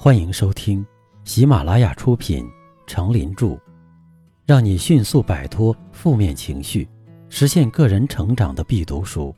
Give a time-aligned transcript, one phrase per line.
[0.00, 0.86] 欢迎收听
[1.24, 2.44] 喜马拉雅出品
[2.86, 3.46] 《成林著》，
[4.46, 6.88] 让你迅速摆脱负面情绪，
[7.28, 9.34] 实现个人成长的必读书。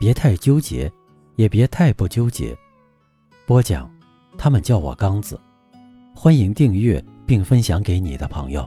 [0.00, 0.90] 别太纠结，
[1.34, 2.56] 也别太不纠结。
[3.44, 3.90] 播讲，
[4.38, 5.38] 他们叫我刚子。
[6.14, 8.66] 欢迎订阅并分享给你的朋友。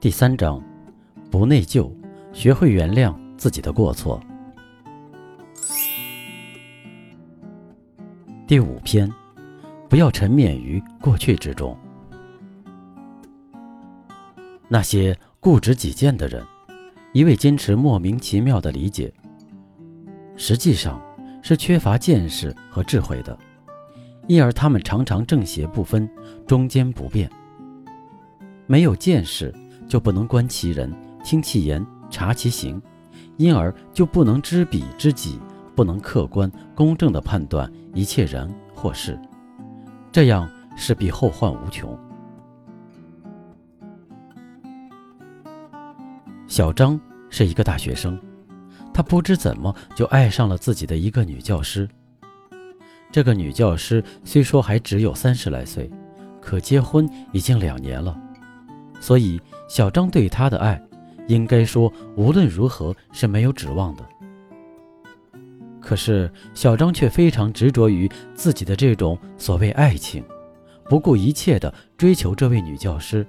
[0.00, 0.58] 第三章，
[1.30, 1.92] 不内疚，
[2.32, 4.18] 学会原谅自己的过错。
[8.44, 9.10] 第五篇，
[9.88, 11.76] 不要沉湎于过去之中。
[14.68, 16.44] 那些固执己见的人，
[17.12, 19.12] 一味坚持莫名其妙的理解，
[20.36, 21.00] 实际上
[21.40, 23.38] 是缺乏见识和智慧的，
[24.26, 26.10] 因而他们常常正邪不分，
[26.44, 27.30] 中间不变。
[28.66, 29.54] 没有见识，
[29.86, 30.92] 就不能观其人，
[31.24, 32.82] 听其言，察其行，
[33.36, 35.38] 因而就不能知彼知己。
[35.74, 39.18] 不能客观公正地判断一切人或事，
[40.10, 41.98] 这样势必后患无穷。
[46.46, 48.18] 小张是一个大学生，
[48.92, 51.88] 他不知怎么就爱上了自己的一个女教师。
[53.10, 55.90] 这个女教师虽说还只有三十来岁，
[56.40, 58.18] 可结婚已经两年了，
[59.00, 60.82] 所以小张对她的爱，
[61.26, 64.02] 应该说无论如何是没有指望的。
[65.92, 70.24] 可是小张却非常执着于自己的这种所谓爱情，
[70.88, 73.26] 不顾一切地追求这位女教师，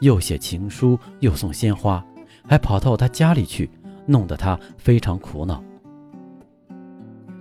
[0.00, 2.04] 又写情书，又送鲜花，
[2.48, 3.70] 还跑到她家里去，
[4.06, 5.62] 弄得她非常苦恼。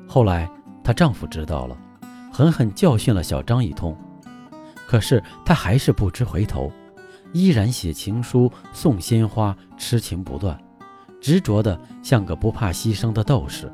[0.07, 0.47] 后来
[0.83, 1.75] 她丈夫知道了，
[2.31, 3.97] 狠狠教训了小张一通，
[4.85, 6.71] 可是她还是不知回头，
[7.31, 10.55] 依然写情书，送鲜花，痴情不断，
[11.19, 13.67] 执着的像个不怕牺牲的斗士。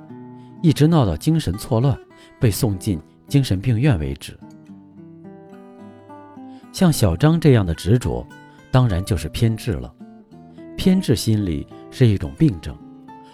[0.61, 1.97] 一直闹到精神错乱，
[2.39, 4.37] 被送进精神病院为止。
[6.71, 8.25] 像小张这样的执着，
[8.71, 9.93] 当然就是偏执了。
[10.77, 12.77] 偏执心理是一种病症，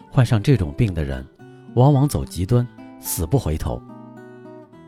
[0.09, 1.25] 患上这种病的人，
[1.75, 2.67] 往往走极端，
[2.99, 3.81] 死不回头，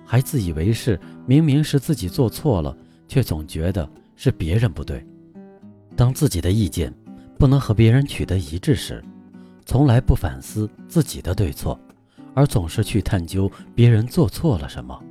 [0.05, 0.99] 还自以为是。
[1.25, 2.75] 明明是自己做错了，
[3.05, 5.05] 却总觉得是别人不对。
[5.95, 6.93] 当自己的意见
[7.37, 9.03] 不能和别人取得一致时，
[9.65, 11.77] 从来不反思自己的对错。
[12.37, 15.03] 而总是去探究别人做错了什么，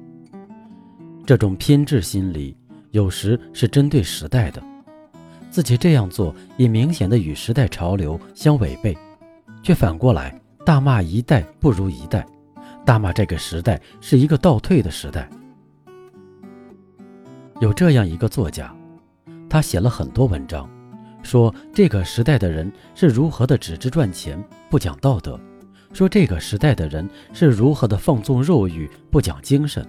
[1.27, 2.57] 这种偏执心理
[2.93, 4.63] 有时是针对时代的，
[5.51, 8.97] 自己这样做也明显的与时代潮流相违背，
[9.61, 12.25] 却反过来大骂一代不如一代，
[12.85, 15.29] 大骂这个时代是一个倒退的时代。
[17.61, 18.73] 有这样一个作家，
[19.51, 20.71] 他写了很多文章，
[21.25, 25.37] 说这个时代的人是如何的只知赚钱，不讲道德。
[25.97, 29.83] 说这个时代的人是如何的放纵肉欲，不讲精神。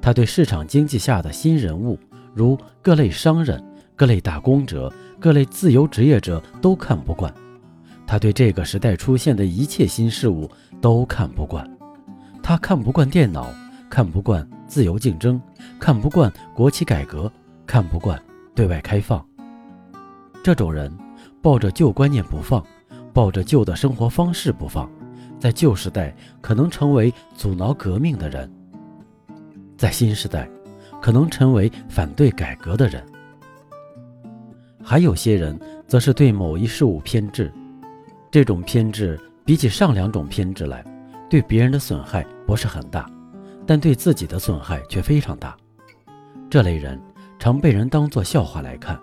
[0.00, 1.98] 他对市场经济下的新人物，
[2.32, 3.62] 如各类商人、
[3.94, 7.30] 各类打工者、各类自由职业者都看不惯。
[8.06, 10.50] 他对这个时代出现的一切新事物
[10.80, 11.70] 都看不惯。
[12.42, 13.46] 他看不惯电脑，
[13.90, 15.38] 看不惯自由竞争，
[15.78, 17.30] 看不惯国企改革，
[17.66, 18.18] 看不惯
[18.54, 19.22] 对外开放。
[20.42, 20.90] 这种人
[21.42, 22.64] 抱着旧观念不放，
[23.12, 24.90] 抱着旧的生活方式不放。
[25.40, 28.48] 在旧时代可能成为阻挠革命的人，
[29.76, 30.46] 在新时代
[31.00, 33.02] 可能成为反对改革的人。
[34.82, 37.50] 还有些人则是对某一事物偏执，
[38.30, 40.84] 这种偏执比起上两种偏执来，
[41.30, 43.10] 对别人的损害不是很大，
[43.66, 45.56] 但对自己的损害却非常大。
[46.50, 47.00] 这类人
[47.38, 49.00] 常被人当作笑话来看，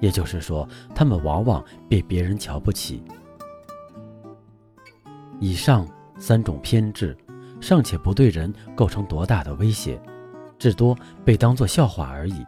[0.00, 3.02] 也就是说，他们往往被别人瞧不起。
[5.40, 5.86] 以上
[6.18, 7.16] 三种偏执，
[7.60, 10.00] 尚且不对人构成多大的威胁，
[10.58, 12.44] 至多被当作笑话而已。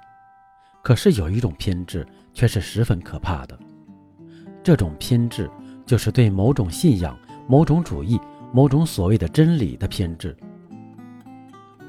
[0.83, 3.59] 可是有一种偏执却是十分可怕的，
[4.63, 5.49] 这种偏执
[5.87, 8.19] 就是对某种信仰、某种主义、
[8.53, 10.37] 某种所谓的真理的偏执。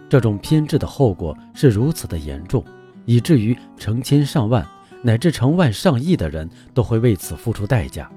[0.10, 2.64] 这种偏执的后果是如此的严重，
[3.06, 4.68] 以至于成千上万
[5.02, 8.12] 乃至成万上亿的人都会为此付出代价。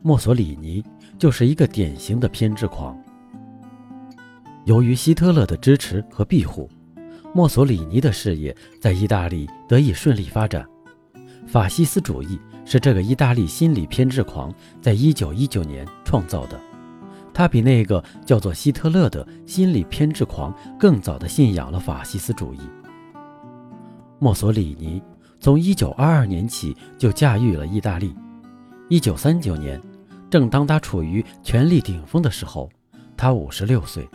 [0.00, 0.82] 墨索里尼。
[1.18, 2.96] 就是一个典型的偏执狂。
[4.64, 6.70] 由于希特勒的支持和庇护，
[7.34, 10.64] 墨索里尼的事业在意大利得以顺利发展。
[11.46, 16.60] 法西斯主义是这个意大利心理偏执狂在一九一九年创造的。
[17.32, 22.60] 他比那个叫做希特勒的心理偏执狂更早地信仰了法西斯主义。
[24.18, 25.02] 墨索里尼
[25.40, 28.14] 从一九二二年起就驾驭了意大利。
[28.88, 29.80] 一九三九年。
[30.30, 32.68] 正当他处于权力顶峰的时候，
[33.16, 34.08] 他五十六岁。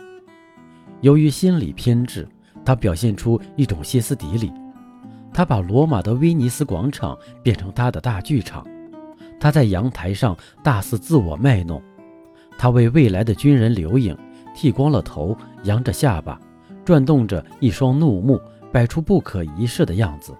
[1.00, 2.26] 由于心理偏执，
[2.64, 4.52] 他表现出一种歇斯底里。
[5.32, 8.64] 他把罗马的威尼斯广场变成他的大剧场，
[9.40, 11.82] 他在阳台上大肆自我卖弄，
[12.56, 14.16] 他为未来的军人留影，
[14.54, 16.40] 剃光了头，扬着下巴，
[16.84, 18.40] 转动着一双怒目，
[18.72, 20.32] 摆出不可一世的样子。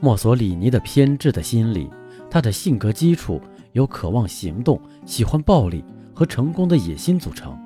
[0.00, 1.90] 墨索里尼的偏执的心理，
[2.30, 3.40] 他的性格基础
[3.72, 5.84] 由渴望行动、喜欢暴力
[6.14, 7.56] 和成功的野心组成。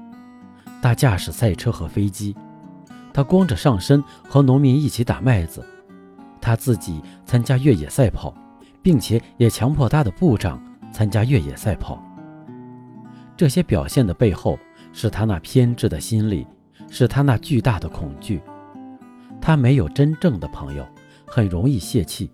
[0.81, 2.35] 他驾驶赛车和飞机。
[3.15, 5.63] 他光着上身和农民一起打麦子，
[6.41, 8.35] 他自己参加越野赛跑，
[8.83, 10.59] 并且也强迫他的部长
[10.91, 12.03] 参加越野赛跑。
[13.37, 14.59] 这些表现的背后
[14.95, 16.47] 是他那偏执的心理，
[16.89, 18.41] 是他那巨大的恐惧。
[19.43, 20.87] 他没有真正的朋友，
[21.27, 22.31] 很容易泄气。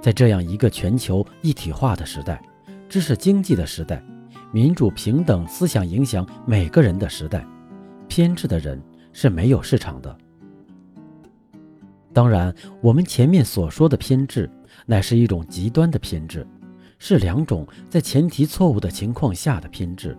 [0.00, 2.42] 在这样一个全球一体化的时代，
[2.88, 4.02] 知识经济的时代，
[4.52, 7.46] 民主平等思想影响每个人的时代，
[8.08, 8.80] 偏执的人。
[9.12, 10.16] 是没有市场的。
[12.12, 14.48] 当然，我们前面所说的偏执，
[14.86, 16.46] 乃是一种极端的偏执，
[16.96, 20.16] 是两种在前提错误的情况下的偏执。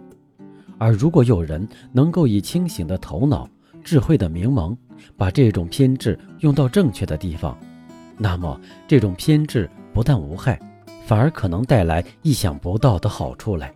[0.77, 3.49] 而如果有人能够以清醒的头脑、
[3.81, 4.75] 智慧的明眸，
[5.15, 7.57] 把这种偏执用到正确的地方，
[8.23, 10.59] 那么这种偏执不但无害，
[11.07, 13.73] 反而可能带来意想不到的好处来。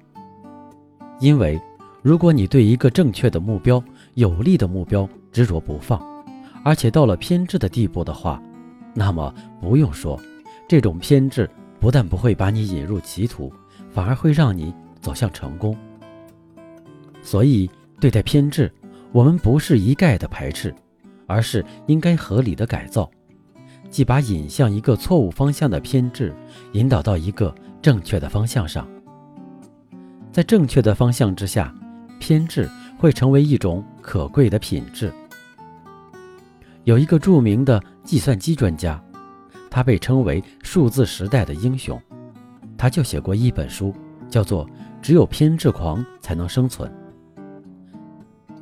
[1.20, 1.60] 因为，
[2.04, 3.84] 如果你对一个正确的目标，
[4.14, 6.00] 有利的目标执着不放，
[6.64, 8.40] 而且到了偏执的地步的话，
[8.94, 10.20] 那么不用说，
[10.68, 11.50] 这种偏执
[11.80, 13.52] 不但不会把你引入歧途，
[13.90, 14.72] 反而会让你
[15.02, 15.76] 走向成功。
[17.24, 17.68] 所以，
[18.00, 18.72] 对待偏执，
[19.12, 20.72] 我们不是一概的排斥，
[21.26, 23.10] 而是应该合理的改造，
[23.90, 26.34] 即把引向一个错误方向的偏执
[26.74, 28.88] 引导到一个正确的方向上。
[30.32, 31.74] 在正确的方向之下，
[32.20, 32.70] 偏执。
[32.98, 35.14] 会成为一种可贵的品质。
[36.86, 39.04] 有一个著名的计算机专家，
[39.70, 42.02] 他被称为数字时代的英雄，
[42.78, 43.94] 他就写过一本书，
[44.30, 44.66] 叫做
[45.02, 46.90] 《只有偏执狂才能生存》。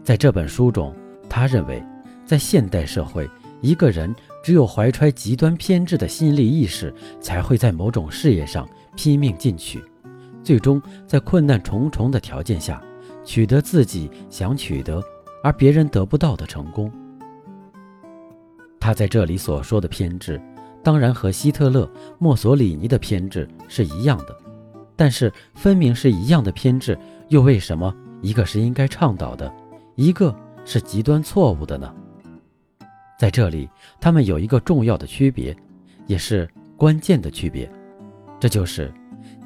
[0.04, 0.94] 在这本书中，
[1.30, 1.82] 他认为，
[2.26, 3.30] 在现代社会，
[3.64, 4.14] 一个人
[4.44, 9.82] 只有怀揣极端偏执的心理意识，才会在某种事业上拼命进取，
[10.44, 12.80] 最终在困难重重的条件下。
[13.26, 15.02] 取得自己想取得
[15.42, 16.92] 而别人得不到的成功。
[18.82, 20.42] 他在这里所说的偏执，
[20.84, 21.90] 当然和希特勒、
[22.20, 24.38] 墨索里尼的偏执是一样的。
[24.98, 27.00] 但是，分明是一样的偏执，
[27.30, 29.50] 又为什么一个是应该倡导的，
[29.96, 31.96] 一个是极端错误的呢？
[33.24, 33.70] 在这里，
[34.02, 35.56] 他们有一个重要的区别，
[36.08, 37.72] 也是关键的区别，
[38.38, 38.94] 这就是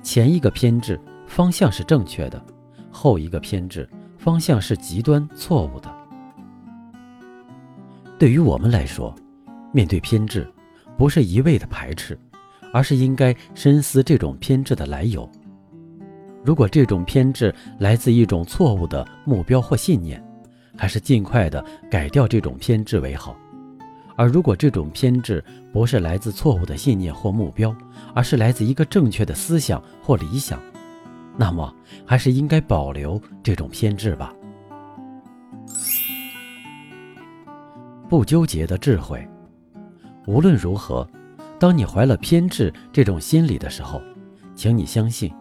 [0.02, 2.44] 前一个偏执方向是正确的。
[2.90, 3.88] 后一个偏执
[4.18, 5.96] 方向是极端错误的。
[8.18, 9.14] 对于我们来说，
[9.72, 10.52] 面对偏执，
[10.98, 12.18] 不是一味的排斥，
[12.74, 15.30] 而是应该深思这种偏执的来由。
[16.44, 20.20] 如果这种偏执来自一种错误的目标或信念，
[20.76, 23.38] 还是尽快的改掉这种偏执为好。
[24.18, 25.42] 而如果这种偏执
[25.72, 27.74] 不是来自错误的信念或目标，
[28.16, 30.60] 而是来自一个正确的思想或理想，
[31.38, 31.72] 那么，
[32.04, 34.34] 还是应该保留这种偏执吧。
[38.10, 39.26] 不纠结的智慧。
[40.26, 41.08] 无论如何，
[41.60, 44.02] 当你怀了偏执这种心理的时候，
[44.56, 45.32] 请你相信，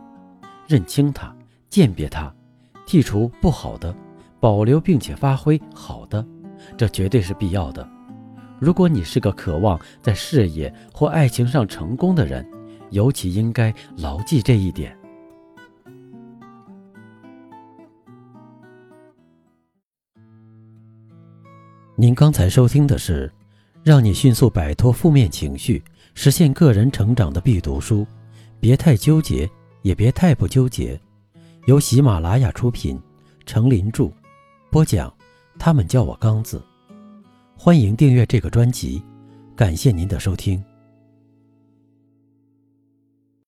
[0.69, 1.35] 认清它，
[1.71, 2.31] 鉴别它，
[2.87, 3.97] 剔除不好的，
[4.39, 6.25] 保留并且发挥好的，
[6.77, 7.96] 这绝对是必要的。
[8.59, 12.47] 如果你是个渴望在事业或爱情上成功的人，
[12.91, 14.97] 尤其应该牢记这一点。
[21.99, 23.27] 您刚才收听的是
[23.83, 25.83] 《让你迅速摆脱负面情绪，
[26.15, 28.03] 实现个人成长的必读书》，
[28.61, 29.49] 别太纠结，
[29.83, 30.99] 也别太不纠结。
[31.67, 33.01] 由喜马拉雅出品，
[33.45, 34.11] 程林著，
[34.71, 35.13] 播讲。
[35.59, 36.63] 他们叫我刚子。
[37.59, 39.03] 欢迎订阅这个专辑，
[39.57, 40.63] 感谢您的收听。